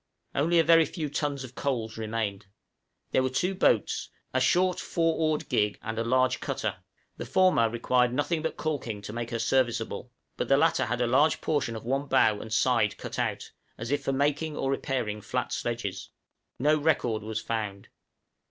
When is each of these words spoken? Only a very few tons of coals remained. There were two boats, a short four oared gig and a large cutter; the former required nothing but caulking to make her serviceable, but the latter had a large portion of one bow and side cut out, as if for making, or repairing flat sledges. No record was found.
Only 0.33 0.57
a 0.57 0.63
very 0.63 0.85
few 0.85 1.09
tons 1.11 1.43
of 1.43 1.53
coals 1.53 1.95
remained. 1.95 2.47
There 3.11 3.21
were 3.21 3.29
two 3.29 3.53
boats, 3.53 4.09
a 4.33 4.41
short 4.41 4.79
four 4.79 5.13
oared 5.19 5.47
gig 5.47 5.77
and 5.83 5.99
a 5.99 6.03
large 6.03 6.39
cutter; 6.39 6.77
the 7.17 7.25
former 7.27 7.69
required 7.69 8.11
nothing 8.11 8.41
but 8.41 8.57
caulking 8.57 9.03
to 9.03 9.13
make 9.13 9.29
her 9.29 9.37
serviceable, 9.37 10.11
but 10.37 10.47
the 10.47 10.57
latter 10.57 10.85
had 10.87 11.01
a 11.01 11.05
large 11.05 11.39
portion 11.39 11.75
of 11.75 11.83
one 11.85 12.07
bow 12.07 12.39
and 12.41 12.51
side 12.51 12.97
cut 12.97 13.19
out, 13.19 13.51
as 13.77 13.91
if 13.91 14.03
for 14.03 14.11
making, 14.11 14.57
or 14.57 14.71
repairing 14.71 15.21
flat 15.21 15.53
sledges. 15.53 16.09
No 16.57 16.79
record 16.79 17.21
was 17.21 17.39
found. 17.39 17.89